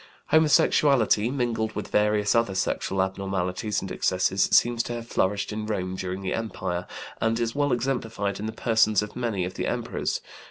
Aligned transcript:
Homosexuality, 0.29 1.29
mingled 1.29 1.73
with 1.75 1.89
various 1.89 2.33
other 2.33 2.55
sexual 2.55 3.03
abnormalities 3.03 3.83
and 3.83 3.91
excesses, 3.91 4.45
seems 4.45 4.81
to 4.81 4.93
have 4.93 5.05
flourished 5.05 5.53
in 5.53 5.67
Rome 5.67 5.95
during 5.95 6.21
the 6.23 6.33
empire, 6.33 6.87
and 7.21 7.39
is 7.39 7.53
well 7.53 7.71
exemplified 7.71 8.39
in 8.39 8.47
the 8.47 8.51
persons 8.51 9.03
of 9.03 9.15
many 9.15 9.45
of 9.45 9.53
the 9.53 9.67
emperors. 9.67 10.19